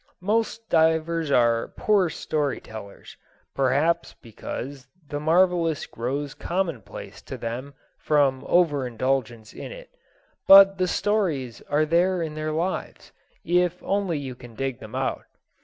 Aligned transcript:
Most 0.23 0.67
divers 0.67 1.29
are 1.29 1.67
poor 1.77 2.09
story 2.09 2.59
tellers 2.59 3.15
(perhaps 3.53 4.15
because 4.19 4.87
the 5.09 5.19
marvelous 5.19 5.85
grows 5.85 6.33
commonplace 6.33 7.21
to 7.21 7.37
them 7.37 7.75
from 7.99 8.43
over 8.47 8.87
indulgence 8.87 9.53
in 9.53 9.71
it), 9.71 9.91
but 10.47 10.79
the 10.79 10.87
stories 10.87 11.61
are 11.69 11.85
there 11.85 12.23
in 12.23 12.33
their 12.33 12.51
lives, 12.51 13.11
if 13.45 13.83
only 13.83 14.17
you 14.17 14.33
can 14.33 14.55
dig 14.55 14.79
them 14.79 14.95
out. 14.95 15.25